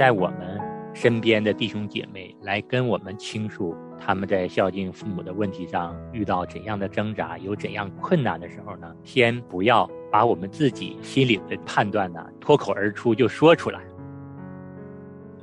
[0.00, 0.58] 在我们
[0.94, 8.90] 身边的弟兄姐妹来跟我们倾诉他们在孝敬父母的问题上遇到怎样的挣扎，有怎样困难的时候呢？
[9.04, 13.78] 先不要把我们自己心里的判断呢脱口而出就说出来。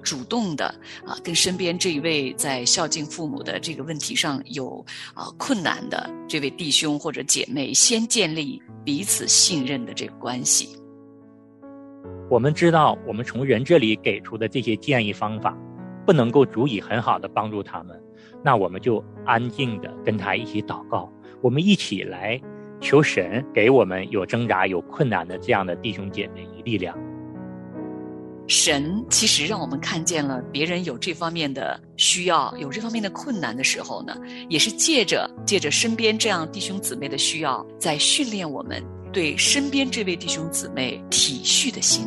[0.02, 0.66] 主动的
[1.06, 4.84] 啊，跟身边这一位在孝敬父母的这个问题上有
[5.14, 10.76] 啊困难的这位弟兄或者姐妹，先建立彼此信任的这个关系。
[12.30, 15.58] 我们知道，我们从人这里给出的这些建议方法，
[16.06, 17.98] 不能够足以很好的帮助他们，
[18.44, 21.10] 那我们就安静的跟他一起祷告，
[21.42, 22.40] 我们一起来
[22.82, 26.98] 求神给我们有挣扎、有困难的这样的弟兄姐妹以力量。
[28.50, 34.14] 神其实让我们看见了别人有这方面的需要，有这方面的困难的时候呢，
[34.50, 38.84] 也是借着借着身边这样弟兄姊妹的需要，在训练我们
[39.14, 42.06] 对身边这位弟兄姊妹体恤的心。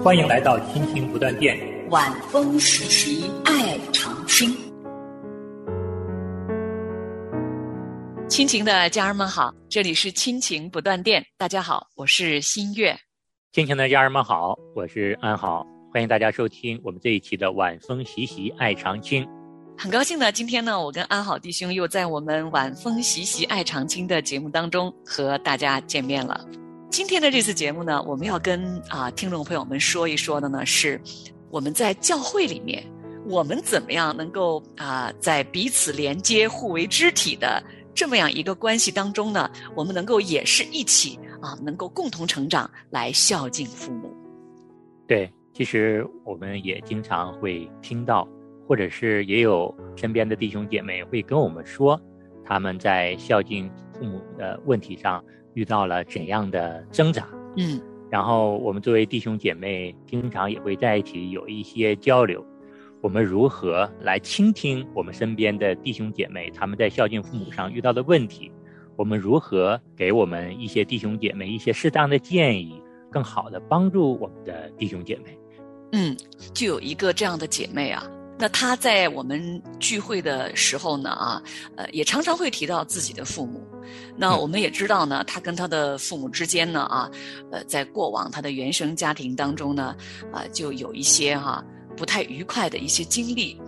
[0.00, 1.58] 欢迎来到亲情不断电，
[1.90, 4.56] 晚风习习，爱长青。
[8.28, 11.24] 亲情的家人们好，这里是亲情不断电。
[11.36, 12.96] 大家好，我是新月。
[13.52, 15.66] 亲情的家人们好，我是安好。
[15.92, 19.26] 欢迎大家收听我们这一期的晚风习习爱长青。
[19.76, 26.40] 很高兴呢，今天呢，我跟安好弟兄又在我们晚风习习爱长青的节目当中和大家见面了。
[26.90, 31.00] 今天的这次节目呢，我们要跟啊听众朋友们说一说的呢，是
[31.50, 32.82] 我们在教会里面，
[33.26, 37.62] 我们怎么样能够啊在彼此连接、互为肢体的。
[37.94, 44.14] 这么样一个关系当中呢，我们能够也是一起啊，能够共同成长，来孝敬父母。
[45.06, 48.26] 对，其实我们也经常会听到，
[48.66, 52.00] 或者是也有身边的弟兄姐妹会跟我们说，
[52.44, 55.22] 他们在孝敬父母的问题上
[55.58, 57.26] 遇到了怎样的挣扎。
[57.56, 62.46] 嗯，然后我们作为弟兄姐妹，经常也会在一起有一些交流。
[63.00, 68.52] 我们如何来倾听我们身边的弟兄姐妹他们在孝敬父母上遇到的问题？
[68.94, 72.80] 我们如何给我们一些弟兄姐妹一些适当的建议，
[73.10, 75.36] 更好的帮助我们的弟兄姐妹？
[75.90, 76.16] 嗯，
[76.54, 78.04] 就有一个这样的姐妹啊，
[78.38, 81.42] 那她在我们聚会的时候呢啊，
[81.76, 83.60] 呃，也常常会提到自己的父母。
[84.16, 87.10] 那我们也知道呢，他跟他的父母之间呢啊，
[87.52, 89.94] 呃，在过往他的原生家庭当中呢，
[90.32, 91.64] 啊，就有一些哈。
[91.96, 93.60] 不太愉快的一些经历，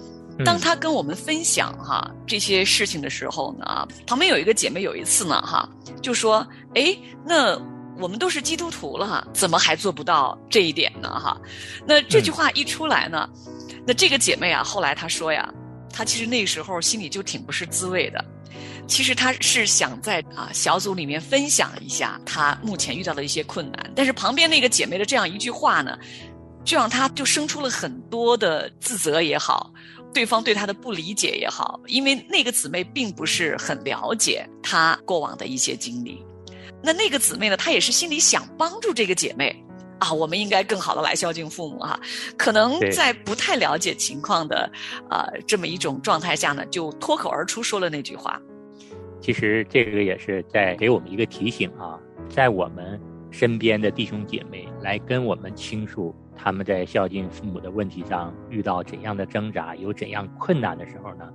[0.44, 5.68] 当他跟我们分享哈这些事情的时候呢，旁边有一个姐妹有一次呢哈
[6.00, 7.60] 就说：“哎，那
[7.98, 11.08] 我们都是基督徒了，怎么还做不到这一点呢？
[11.08, 11.36] 哈，
[11.84, 13.28] 那这句话一出来呢，
[13.84, 15.52] 那这个姐妹啊，后来她说呀，
[15.92, 18.24] 她其实那时候心里就挺不是滋味的。
[18.90, 25.96] 其实她是想在啊小组里面分享一下她目前遇到的一些困难，但是旁边那个姐妹的这样一句话呢。”
[26.62, 29.72] 就让他就生出了很多的自责也好，
[30.12, 36.22] 对方对他的不理解也好，因为那个姊妹并不是很了解他过往的一些经历。
[36.82, 39.56] 那那个姊妹呢，她也是心里想帮助这个姐妹
[39.98, 41.98] 啊，我们应该更好的来孝敬父母哈。
[42.36, 44.70] 可能在不太了解情况的
[45.08, 48.38] 啊这么一种状态下呢，就脱口而出说了那句话。
[49.20, 51.98] 其实这个也是在给我们一个提醒啊，
[52.28, 53.00] 在我们
[53.30, 56.14] 身边的弟兄姐妹来跟我们倾诉。
[56.42, 61.30] 他们在孝敬父母的问题上遇到怎样的挣扎，有怎样困难的时候呢？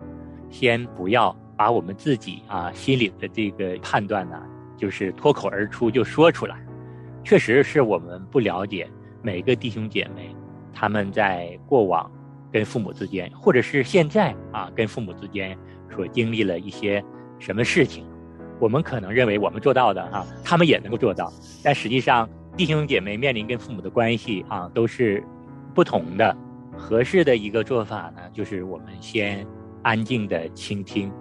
[0.49, 4.41] 先不要把我们自己啊心里的这个判断呢，
[4.75, 6.57] 就是脱口而出就说出来。
[7.23, 8.89] 确实是我们不了解
[9.21, 10.35] 每个弟兄姐妹
[10.73, 12.11] 他们在过往
[12.51, 15.55] 跟父母之间，或者是现在啊跟父母之间
[15.93, 17.03] 所经历了一些
[17.39, 18.05] 什么事情。
[18.59, 21.31] 我们可能认为我们做到的哈，他们也能够做到，
[21.63, 22.29] 但实际上。
[22.57, 25.21] 弟兄姐妹面临跟父母的关系啊，都是
[25.73, 26.33] 不同的。
[26.77, 29.45] 合适的一个做法呢，就是我们先
[29.83, 31.11] 安静的倾听，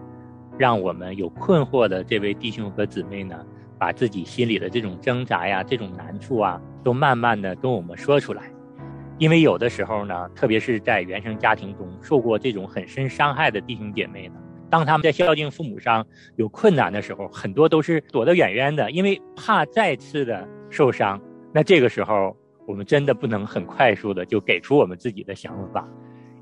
[0.57, 3.35] 让我们有困惑的这位弟兄和姊妹呢，
[3.77, 8.45] 把自己心里的这种挣扎呀、这种难处啊，都慢慢的跟我们说出来。
[9.19, 14.35] 因为有的时候呢，特别是在原生家庭中受过这种很深伤害的弟兄姐妹呢，
[14.75, 16.05] 当他们在孝敬父母上
[16.35, 20.49] 有困难的时候，很多都是躲得远远的，因为怕再次的。
[20.69, 21.21] 受伤，
[21.53, 22.37] 那这个时候
[22.67, 25.89] 我们真的不能很快速的就给出我们自己的想法。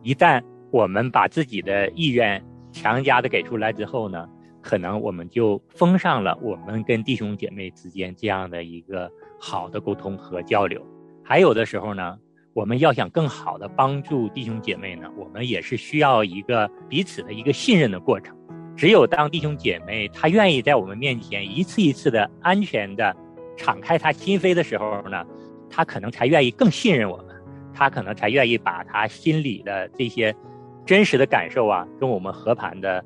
[0.03, 4.27] 一旦我们把自己的意愿强加的给出来之后呢，
[4.63, 10.81] 可能我们就封上了我们跟弟兄姐妹之间这样的一个好的沟通和交流。
[11.23, 12.19] 还有的时候呢，
[12.55, 18.37] 我们要想更好的帮助弟兄姐妹呢，我们也是需要一个彼此的一个信任的过程。
[18.77, 23.15] 只有当弟兄姐妹他愿意在我们面前一次一次的安全的。
[23.55, 25.25] 敞开他心扉的时候呢，
[25.69, 27.27] 他可能才愿意更信任我们，
[27.75, 30.35] 他可能才愿意把他心里的这些
[30.87, 33.05] 真实的感受啊，跟我们和盘的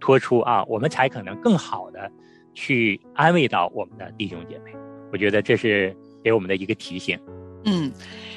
[0.00, 2.10] 托出啊，我们才可能更好的
[2.54, 4.72] 去安慰到我们的弟兄姐妹。
[5.12, 5.94] 我觉得这是
[6.24, 7.16] 给我们的一个提醒。
[7.66, 7.92] 嗯，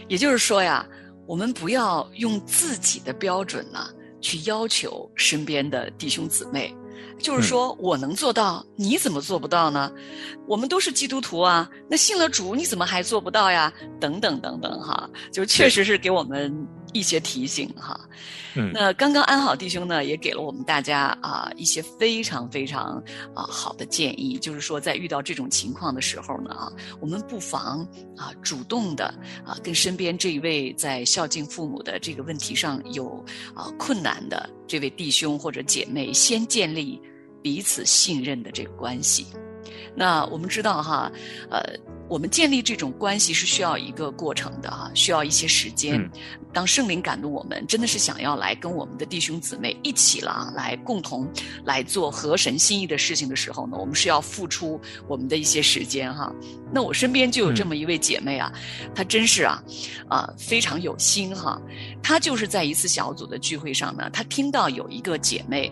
[0.08, 0.86] 也就是说呀，
[1.26, 3.90] 我们不要用自己的标准呢
[4.22, 6.76] 去要求身边的弟兄姊妹。
[7.20, 9.92] 就是说我能做到，你怎么做不到呢？
[10.48, 13.74] 我们都是基督徒啊，那信了主，你怎么还做不到呀？
[14.00, 16.56] 等等等等，哈，就确实是给我们
[16.98, 18.00] 一些提醒哈。
[18.56, 23.02] 嗯，那刚刚安好弟兄呢，也给了我们大家啊一些非常非常
[23.36, 29.06] 啊好的建议，就是说在遇到这种情况的时候呢，啊，我们不妨啊主动的
[29.46, 33.24] 啊跟身边这一位在孝敬父母的这个问题上有
[33.54, 37.00] 啊困难的这位弟兄或者姐妹，先建立。
[37.40, 39.26] 彼此信任的这个关系，
[39.96, 41.10] 那我们知道哈，
[41.50, 41.62] 呃，
[42.10, 46.10] 我们建立这种关系是需要一个过程的哈，需要一些时间。
[46.54, 51.28] 当圣灵感动我们，真的是想要来跟我们的弟兄姊妹一起了，来共同
[51.66, 56.34] 来做合神心意的事情的时候呢，我们是要付出我们的一些时间哈。
[56.74, 58.52] 那我身边就有这么一位姐妹啊，
[58.96, 59.62] 她真是啊，
[60.08, 61.62] 啊非常有心哈。
[62.02, 65.72] 她就是在一次小组的聚会上呢，她听到有一个姐妹。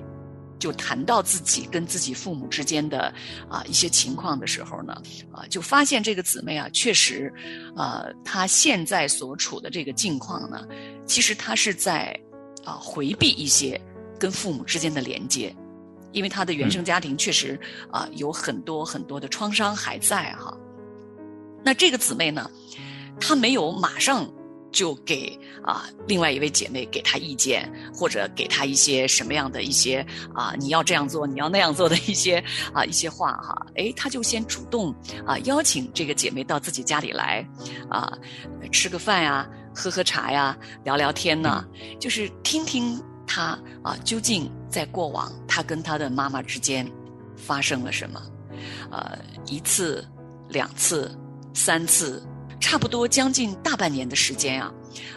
[0.58, 3.14] 就谈到自己跟自己父母之间的
[3.50, 4.94] 啊一些情况的时候呢，
[5.32, 7.34] 啊，就发现这个姊妹啊，确实，
[7.76, 10.66] 呃，她现在所处的这个境况呢，
[11.06, 12.18] 其实她是在
[12.64, 13.80] 啊回避一些
[14.20, 15.56] 跟父母之间的连接，
[16.12, 17.60] 因为她的原生家庭确实
[17.92, 20.56] 啊有很多很多的创伤还在哈。
[21.64, 22.50] 那这个姊妹呢，
[23.20, 24.30] 她没有马上。
[24.76, 32.44] 就给啊，另外一位姐妹给她意见，或者给她一些什么样的一些啊，你要这样做，你要那样做的一些
[32.74, 34.94] 啊一些话哈，哎，她就先主动
[35.26, 37.48] 啊邀请这个姐妹到自己家里来，
[37.90, 38.12] 啊，
[38.70, 41.66] 吃个饭呀，喝喝茶呀，聊聊天呢，
[41.98, 46.86] 就是听听她啊究竟在过往她跟她的妈妈之间
[47.38, 48.22] 发生了什么，
[48.92, 50.06] 呃，一次、
[50.50, 51.18] 两次、
[51.54, 52.22] 三次。
[52.66, 54.74] 差不多将近大半年的时间啊，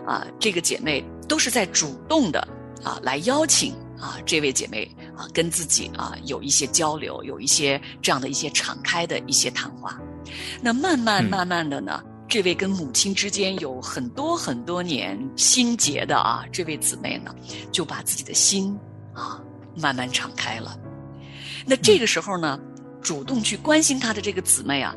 [0.06, 2.46] 啊，这个姐妹都是在主动的
[2.84, 4.84] 啊来邀请啊这位姐妹
[5.16, 9.98] 啊跟自己啊有一些交流，有一些这样的一些敞开的一些谈话。
[10.60, 17.34] 那慢慢慢慢的呢，这位跟母亲之间有很多很多年心结的啊这位姊妹呢，
[17.72, 18.78] 就把自己的心
[19.14, 19.40] 啊
[19.74, 20.78] 慢慢敞开了。
[21.64, 22.60] 那这个时候呢，
[23.00, 24.94] 主动去关心她的这个姊妹啊。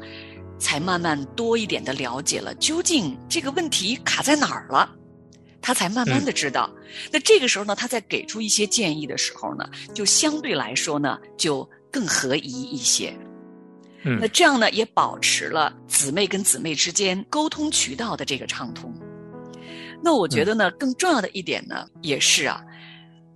[0.62, 4.90] 才慢慢多一点的了解了，究竟这个问题卡在哪儿了，
[5.60, 6.70] 他才慢慢的知道。
[7.12, 13.14] 那这个时候呢，他在给出一些建议的时候呢，就相对来说呢，就更合宜一些。
[14.04, 18.94] 嗯，那这样呢，也保持了姊妹跟姊妹之间沟通渠道的这个畅通。
[20.02, 22.64] 那我觉得呢，更重要的一点呢，也是啊，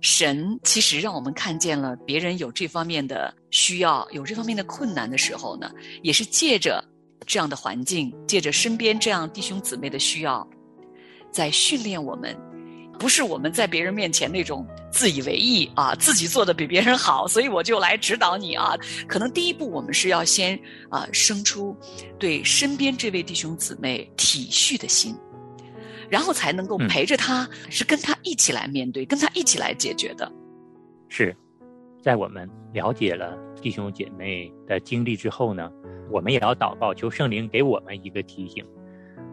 [0.00, 5.70] 神其实让我们看见了别人有这方面的需要，有这方面的困难的时候呢，
[6.02, 6.82] 也是借着。
[7.26, 10.48] 这样的环境，借着身边这样弟兄姊妹的需要，
[11.30, 12.34] 在训练我们，
[12.98, 18.74] 不是我们在别人面前那种自以为意啊，自己做的比别人好，所以我就来指导你啊。
[19.06, 21.76] 可能第一步，我们是要先啊生出
[22.18, 25.14] 对身边这位弟兄姊妹体恤的心，
[26.08, 30.30] 然后才能够陪着他，是跟他一起来面对，跟他一起来解决的。
[31.08, 31.36] 是，
[32.06, 35.68] 在我们了解了弟兄姐妹的经历之后呢？
[36.08, 38.64] 我们也要祷告，求圣灵给我们一个提醒，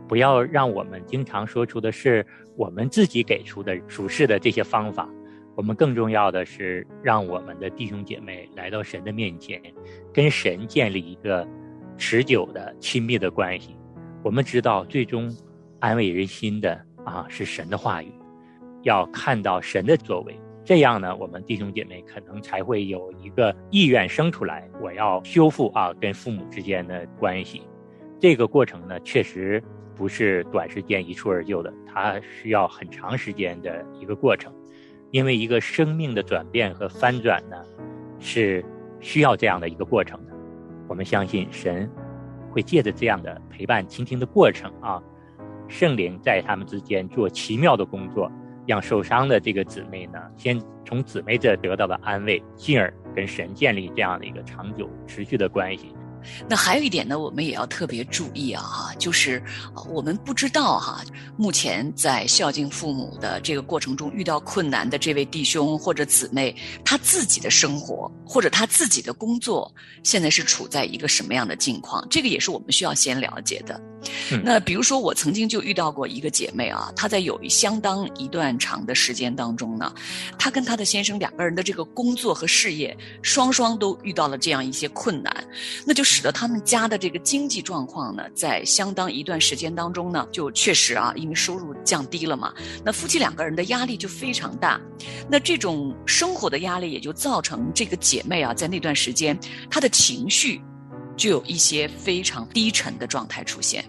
[0.07, 2.25] 不要让我们经常说出的是
[2.57, 5.07] 我们自己给出的属世的这些方法。
[5.55, 9.61] 我们更重要的是，让我们的弟兄姐妹来到神的面前，
[10.11, 11.47] 跟神建立一个
[11.95, 13.77] 持久的亲密的关系。
[14.23, 15.31] 我们知道，最终
[15.79, 18.11] 安慰人心的啊是神的话语，
[18.81, 20.35] 要看到神的作为。
[20.65, 27.63] 这样呢，我们弟兄姐妹可能才会有一个意愿生出来，我要修复啊跟父母之间的关系。
[28.17, 29.61] 这个过程呢，确实
[29.93, 34.53] 不是短时间一蹴而就的，它需要很长时间的一个过程。
[35.11, 37.57] 因为一个生命的转变和翻转呢，
[38.17, 38.63] 是
[38.99, 40.33] 需要这样的一个过程的。
[40.87, 41.87] 我们相信神
[42.51, 45.03] 会借着这样的陪伴、倾听的过程啊，
[45.67, 48.31] 圣灵在他们之间做奇妙的工作。
[48.65, 55.93] 让受伤的这个姊妹呢，先从姊妹这得到了安慰，进而跟神建立这样的一个长久持续的关系。
[56.47, 59.43] 那还有一点呢，我们也要特别注意啊，哈，就是
[59.89, 61.03] 我们不知道哈，
[61.35, 66.55] 目前在孝敬父母的这个过程中遇到困难的这位弟兄或者姊妹，
[66.85, 69.69] 他自己的生活或者他自己的工作，
[70.01, 72.07] 现在是处在一个什么样的境况？
[72.09, 73.77] 这个也是我们需要先了解的。
[74.43, 79.93] 那比如说，我曾经就遇到过一个姐妹啊，她在有相当一段长的时间当中呢，
[80.37, 85.33] 她跟她的先生两个人的这个工作和事业双双都遇到了这样一些困难，
[85.85, 92.53] 那就使得他们家的这个经济状况呢，在相当一段时间当中呢，就确实啊，因为收入降低了嘛，
[92.83, 94.79] 那夫妻两个人的压力就非常大，
[95.29, 99.37] 那这种生活的压力也就造成这个姐妹啊，在那段时间
[99.69, 100.61] 她的情绪
[101.15, 103.83] 就有一些非常低沉的状态出现。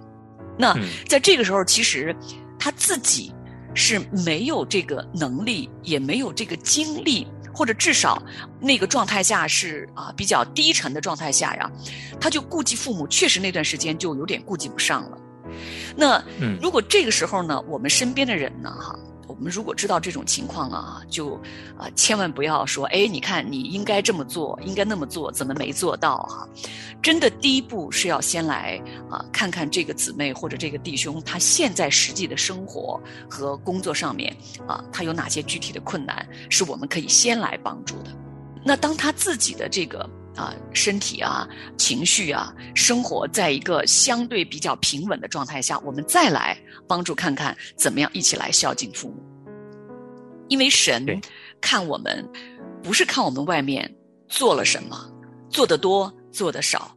[0.58, 0.76] 那
[1.08, 2.14] 在这个时候，其实
[2.58, 3.32] 他自己
[3.74, 8.22] 是没有这个能力，也没有这个精力，或者至少
[8.60, 11.70] 那个状态下是啊比较低沉的状态下呀，
[12.20, 15.18] 他就顾及父母，确实那段时间就有点顾及不上了。
[15.96, 16.22] 那
[16.60, 18.98] 如果这个时候呢，我们身边的人呢，哈。
[19.36, 21.34] 我们如果知道这种情况啊，就
[21.76, 26.48] 啊千万不要说，哎，你看你应该这么做，应该那么做，怎么没做到哈？
[27.02, 34.34] 真的，第一步是要先来啊看看这个姊妹或者这个弟兄他现在实际的生活和工作上面
[34.68, 38.10] 啊，他有哪些具体的困难，是我们可以先来帮助的。
[38.64, 40.08] 那当他自己的这个。
[40.36, 49.22] 啊，身体啊，情绪啊，生活在一个相对比较平稳的状态下，我们再来帮助看看怎么样一起来孝敬父母。
[50.48, 51.06] 因为神
[51.60, 52.28] 看我们，
[52.82, 53.92] 不是看我们外面
[54.28, 55.10] 做了什么，
[55.48, 56.94] 做得多做得少，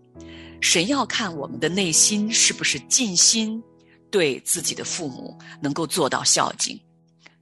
[0.60, 3.62] 神要看我们的内心是不是尽心
[4.12, 6.78] 对自己的父母能够做到孝敬。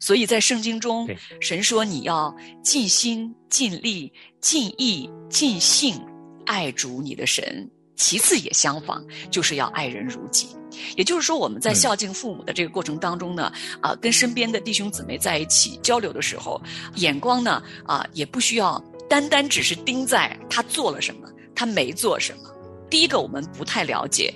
[0.06, 1.10] 所以在圣经中，
[1.42, 2.32] 神说你要
[2.64, 6.00] 尽心、尽力、尽意、尽性
[6.46, 7.68] 爱主你的神。
[7.96, 10.50] 其次也相仿，就是要爱人如己。
[10.96, 16.62] 也就是说，我们在孝敬父母的这个过程当中呢，啊，跟身边的弟兄姊妹在一起交流的时候，
[16.98, 22.54] 眼光呢，啊，也不需要单单只是盯在他做了什么，他没做什么。
[22.92, 24.32] 第一个，我们不太了解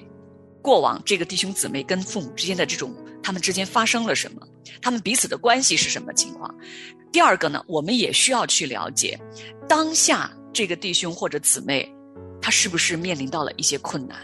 [0.64, 2.92] 过往这个弟兄姊妹跟父母之间的这种。
[3.22, 4.48] 他们之间发生了什么？
[4.82, 6.54] 他们彼此的关系是什么情况？
[7.12, 9.20] 第二个呢，我们也需要去了解
[9.68, 11.92] 当下这个弟兄或者姊妹，
[12.42, 14.18] 他是不是面临到了一些困难？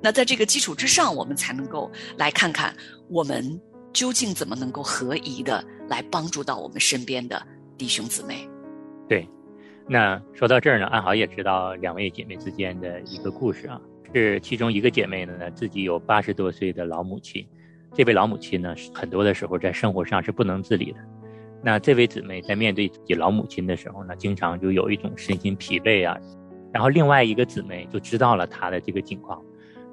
[0.00, 2.74] 那在这个基础之上，我们才能够来看看
[3.08, 3.60] 我们
[3.92, 7.44] 究竟怎么能够合宜的来帮助到我们身边的
[7.76, 8.48] 弟兄姊妹。
[9.08, 9.28] 对，
[9.88, 13.80] 那说到这儿呢，安豪也知道两位姐妹之间的一个故事啊，
[14.14, 17.44] 是其中一个姐妹呢，自己有八十多岁的老母亲。
[17.98, 20.98] 这位老母亲呢，很多的时候在生活上是不能自理的。
[21.64, 26.16] 那这位姊妹在面对自己老母亲的时候呢，经常就有一种身心疲惫啊。
[26.72, 29.42] 然后另外一个姊妹就知道了她的这个情况，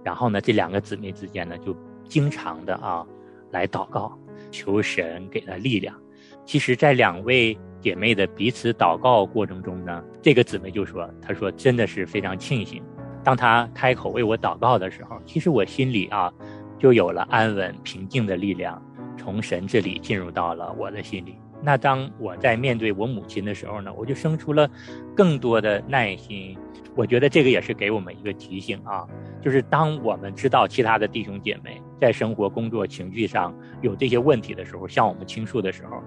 [0.03, 1.75] 然后呢，这两个姊妹之间呢，就
[2.07, 3.03] 经常的啊
[3.49, 4.15] 来祷告，
[4.51, 5.99] 求神给她力量。
[6.45, 12.83] 其实，在两位姐妹的彼此祷告过程中呢，这个姊妹就说：“她说真的是非常庆幸，
[13.23, 16.31] 当她开口为我祷告的时候，其实我心里啊。”
[16.77, 18.81] 就有了安稳平静的力量，
[19.17, 21.35] 从神这里进入到了我的心里。
[21.61, 24.69] 那当我在面对我母亲的时候呢，我就生出了
[25.15, 26.57] 更多的耐心。
[26.95, 29.05] 我觉得这个也是给我们一个提醒啊，
[29.41, 36.01] 就是当我们知道其他的弟兄姐妹在生活、工作、情绪上有这些问题的时候，向我们倾诉的时候，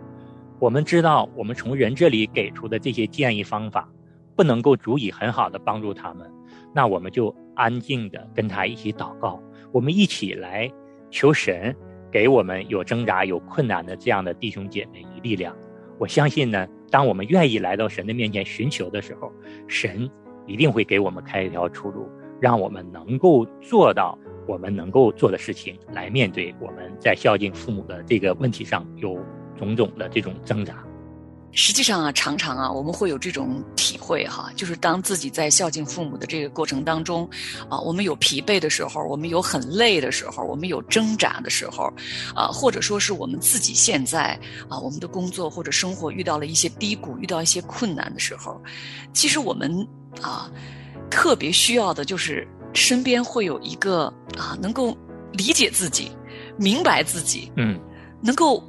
[0.58, 3.88] 我们知道我们从人这里给出的这些建议方法
[4.36, 6.30] 不能够足以很好的帮助他们，
[6.72, 9.42] 那我们就安静的跟他一起祷告。
[9.72, 10.70] 我们一起来
[11.10, 11.74] 求神，
[12.10, 15.54] 给我们有挣扎、有困难的这样的弟兄姐妹以力量。
[15.98, 19.32] 我相信呢，当我们愿意来到神的面前寻求的时候，
[19.66, 20.08] 神
[20.46, 22.08] 一定会给我们开一条出路，
[22.40, 29.18] 让我们能够做到我们能够做的事情，来面对我们在孝敬父母的这个问题上有
[29.56, 30.82] 种种的这种挣扎。
[31.52, 37.28] 实际上啊，常常啊，我们会有这种体会哈，就是当自己在孝敬父母的这个过程当中，
[37.68, 41.92] 啊，我们有疲惫的时候，我们有很累的时候，我们有挣扎的时候，
[42.34, 44.38] 啊，或者说是我们自己现在
[44.68, 48.60] 啊，我们的工作或者生活遇到了一些低谷，遇到一些困难的时候，
[49.12, 49.86] 其实我们
[50.20, 50.50] 啊，
[51.10, 54.96] 特别需要的就是身边会有一个啊，能够
[55.32, 56.12] 理解自己、
[56.56, 57.80] 明白自己，嗯，
[58.22, 58.62] 能够。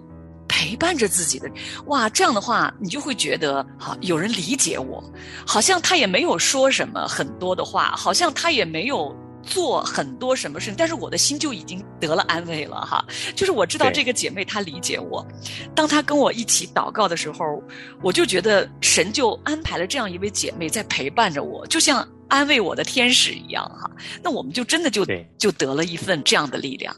[0.50, 1.50] 陪伴着自己的，
[1.86, 5.01] 哇，这样的话，你就会觉得，好，有人理解我，
[5.48, 15.25] 好像他也没有说什么很多的话，好像他也没有做很多什么事情，但是我的心就已经得了安慰了，哈，就是我知道这个姐妹她理解我，
[15.74, 17.63] 当她跟我一起祷告的时候，
[18.01, 23.89] 我就觉得神就安排了这样一位姐妹在陪伴着我，就像安慰我的天使一样，哈，
[24.22, 25.06] 那我们就真的就
[25.38, 26.94] 就得了一份这样的力量，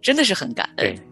[0.00, 0.94] 真的是很感恩。
[0.94, 1.11] 一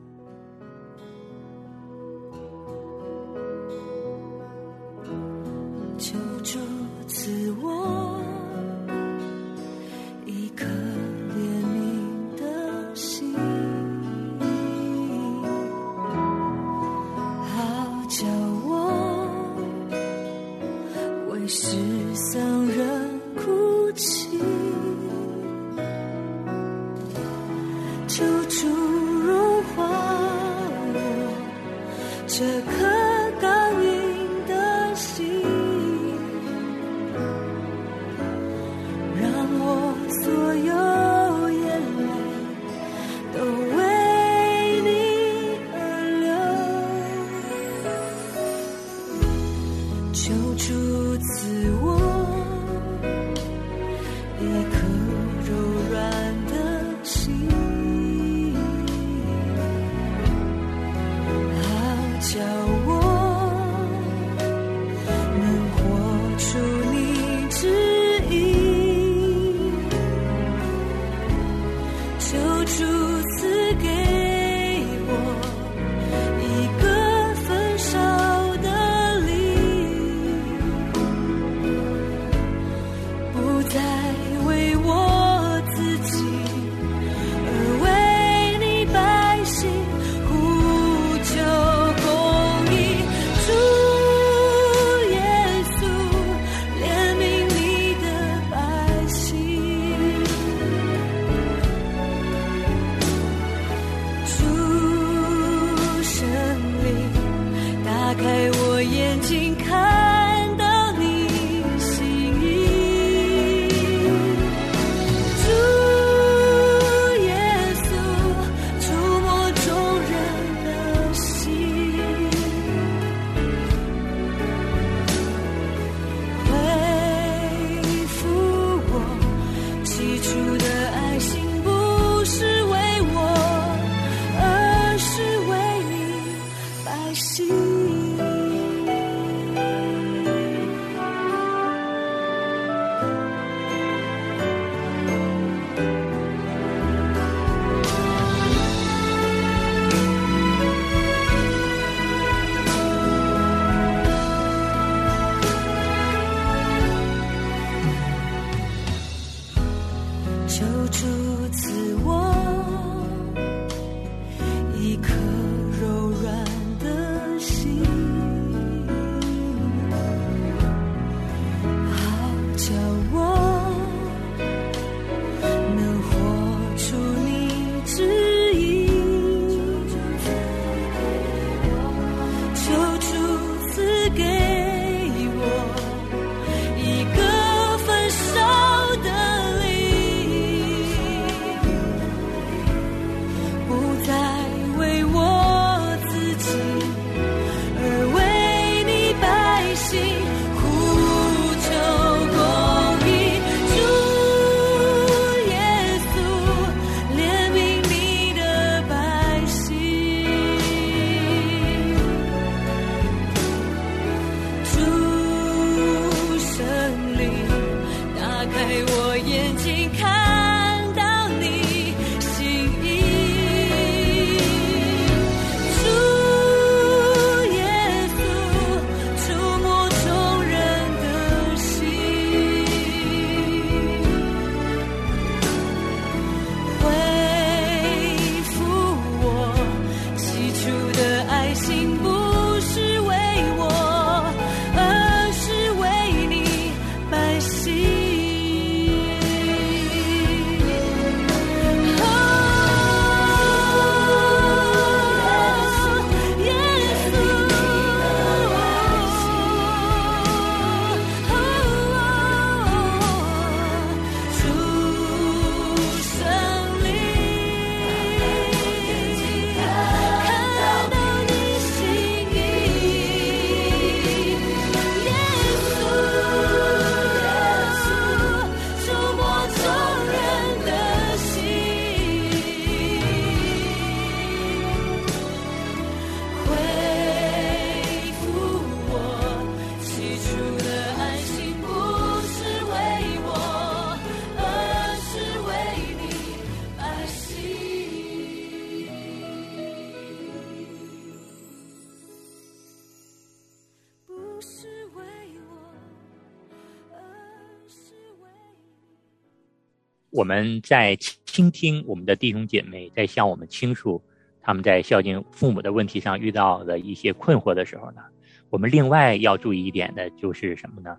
[310.21, 314.02] 我们在倾听我们的弟兄姐妹在向我们倾诉
[314.43, 318.02] 他们在孝敬父母的问题上遇到的一些困惑的时候呢，
[318.50, 320.95] 我们另外要注意一点的就是什么呢？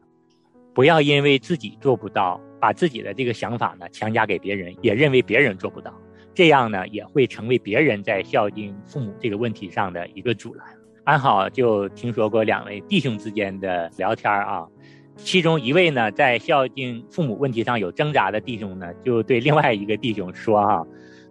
[0.74, 5.94] 不要因为自己做不到，把自己的这个想法呢强加给别人，也认为别人做不到，
[6.34, 10.66] 这样呢也会成为别人在孝敬父母这个问题上的一个阻拦。
[11.04, 14.68] 安好就听说过两位弟兄之间的聊天啊，
[15.18, 20.84] 其中一位呢在孝敬父母问题上有挣扎的弟兄呢，就对另外一个弟兄说啊，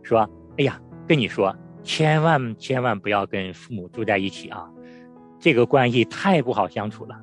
[0.03, 4.69] 说，哎呀，跟你说，千万千万不要跟父母住在一起啊，
[5.39, 7.17] 这个关系太不好相处了。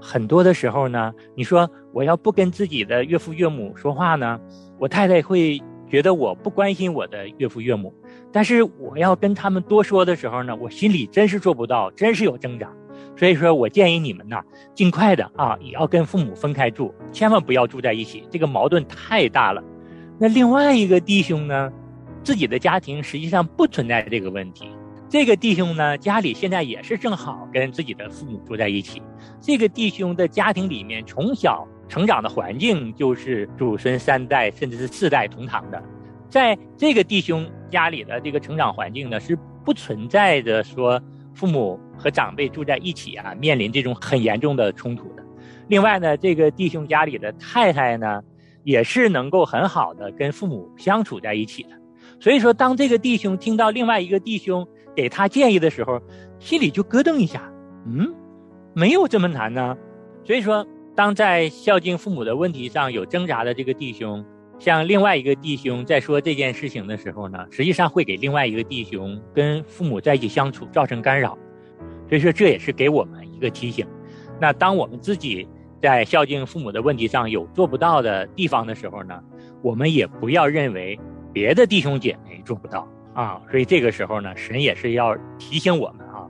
[0.00, 4.40] 很多的时候呢，你说我要不跟自己的岳父岳母说话呢，
[4.78, 7.92] 我太太会觉得我不关心我的岳父岳母。
[8.30, 12.70] 但是我要跟他们多说的时候呢，我心里真是做不到，真是有挣扎。
[13.16, 14.40] 所以说我建议你们呢，
[14.74, 19.62] 尽快的啊，也要跟父母分开住，千万不要住在一起，这个矛盾太大了。
[20.18, 21.72] 那另外一个弟兄呢，
[22.22, 24.68] 自己的家庭实际上不存在这个问题。
[25.08, 29.00] 这个弟兄呢，家里现在也是正好跟自己的父母住在一起。
[29.40, 35.82] 这个弟兄的家庭里面，从小成长的环境就是祖孙三代甚至是四代同堂的。
[36.28, 41.00] 在这个弟兄家里的这个成长环境呢，是不存在着说
[41.34, 45.22] 父母和长辈住在一起啊，面临这种很严重的冲突的。
[45.68, 48.22] 另外呢，这个弟兄家里的太太呢，
[48.62, 51.70] 也是能够很好的跟父母相处在一起的。
[52.20, 56.00] 所以说，当这个弟兄听到另外一个弟兄给他建议的时候，
[56.38, 57.42] 心里就咯噔一下，
[57.86, 58.14] 嗯，
[58.74, 59.76] 没有这么难呢。
[60.24, 64.24] 所以说，当在孝敬父母的问题上有挣扎的这个弟兄，
[64.58, 71.36] 向另外一个弟兄在说这件事情的时候呢，实际上会给另外一个弟兄跟父母在一起相处造成干扰。
[72.08, 73.86] 所以说，这也是给我们一个提醒。
[74.40, 75.48] 那当我们自己
[75.80, 79.20] 在孝敬父母的问题上有做不到的地方的时候呢，
[79.62, 80.98] 我们也不要认为
[81.32, 82.86] 别的弟兄姐妹做不到。
[83.14, 86.28] 啊，所以这个时候呢，神也是要提醒我们啊，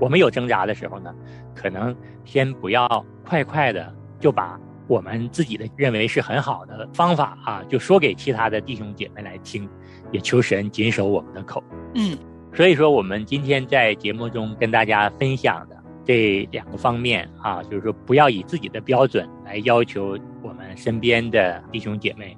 [0.00, 1.14] 我们有挣扎的时候呢，
[1.54, 4.58] 可能先不要快快的就把
[4.88, 9.68] 我们自己的认为是很好的方法啊，就说给其他的弟兄姐妹来听，
[10.10, 11.62] 也求神谨守我们的口。
[11.96, 12.16] 嗯，
[12.54, 22.36] 所以说我们今天在节目中跟大家分享的这两个方面啊，就是说不要以自己的标准来要求我们身边的弟兄姐妹。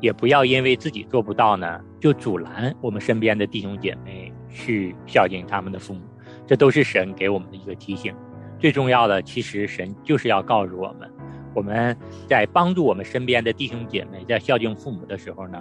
[0.00, 6.02] 也不要因为自己做不到呢，就阻拦我们身边的弟兄姐妹去孝敬他们的父母，
[6.46, 8.14] 这都是神给我们的一个提醒。
[8.60, 11.10] 最重要的，其实神就是要告诉我们，
[11.52, 11.96] 我们
[12.28, 15.60] 在帮助我们身边的弟兄姐妹在孝敬父母的时候呢，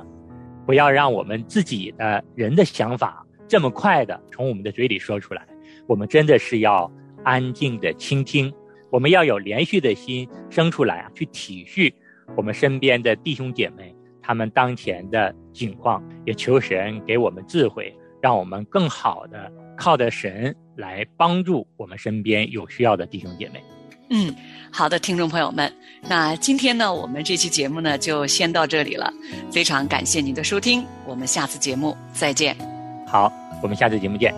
[0.67, 5.45] 不要让我们自己的人的想法这么快的从我们的嘴里说出来。
[5.87, 6.91] 我们真的是要
[7.23, 8.53] 安静的倾听，
[8.91, 11.93] 我们要有连续的心生出来啊，去体恤
[12.35, 13.93] 我们身边的弟兄姐妹。
[14.21, 23.63] 他们当前的境况，也求神给我们智慧，让我们更好的靠着神来帮助我们身边有需要的弟兄姐妹。
[24.09, 24.35] 嗯，
[24.69, 29.13] 好的，听众朋友们，那今天呢，我们这期节目呢就先到这里了。
[29.49, 32.76] 非常感谢您的收听，我们下次节目再见。
[33.07, 33.31] 好，
[33.63, 34.33] 我们下次节目见。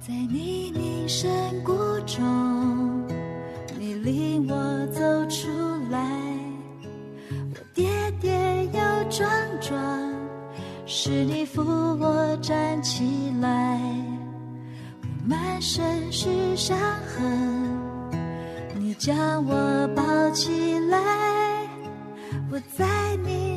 [0.00, 1.30] 在泥泞山
[1.62, 1.72] 谷
[2.06, 3.06] 中，
[3.78, 5.48] 你领我走出
[5.90, 6.00] 来
[7.74, 7.88] 跌
[8.20, 8.80] 跌又。
[9.10, 9.26] 撞
[9.58, 9.74] 撞，
[10.84, 13.80] 是你扶我站起来。
[15.00, 17.78] 我满身是伤痕，
[18.78, 20.98] 你将我抱起来。
[22.52, 23.47] 我在你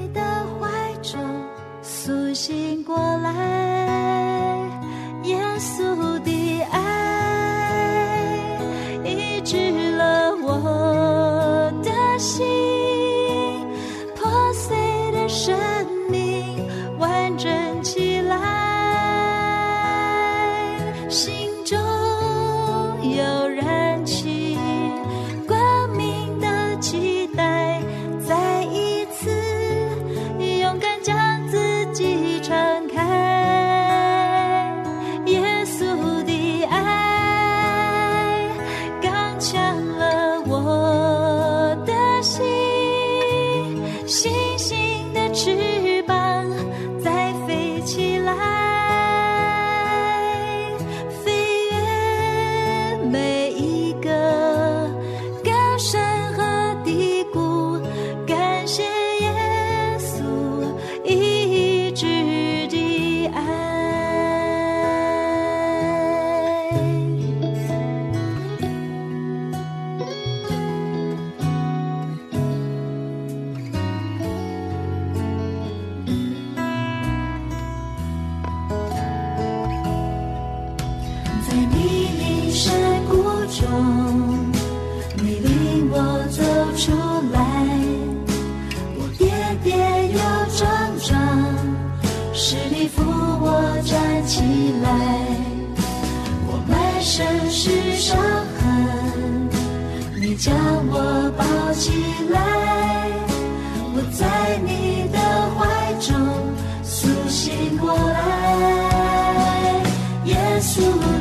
[2.42, 3.61] 醒过来，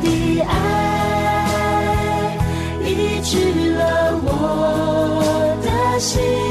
[0.01, 0.53] 的爱
[2.85, 2.89] 医
[3.23, 3.81] 治了
[4.23, 4.29] 我
[5.63, 6.50] 的心，